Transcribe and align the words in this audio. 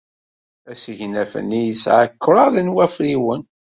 Asegnaf-nni 0.71 1.61
yesɛa 1.67 2.05
kraḍ 2.23 2.55
n 2.61 2.73
wafriwen. 2.75 3.41